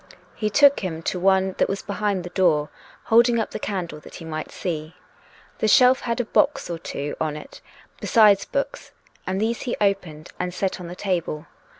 He 0.33 0.49
took 0.49 0.79
him 0.79 1.03
to 1.03 1.19
one 1.19 1.53
that 1.59 1.69
was 1.69 1.83
behind 1.83 2.23
the 2.23 2.31
door, 2.31 2.69
holding 3.03 3.37
up 3.39 3.51
the 3.51 3.59
candle 3.59 3.99
that 3.99 4.15
he 4.15 4.25
might 4.25 4.49
see. 4.49 4.95
The 5.59 5.67
shelf 5.67 5.99
had 5.99 6.19
a 6.19 6.25
box 6.25 6.71
or 6.71 6.79
two 6.79 7.15
on 7.21 7.37
it, 7.37 7.61
besides 7.99 8.45
books, 8.45 8.93
and 9.27 9.39
these 9.39 9.61
he 9.61 9.77
opened 9.79 10.31
and 10.39 10.55
set 10.55 10.79
on 10.79 10.87
the 10.87 10.95
table. 10.95 11.45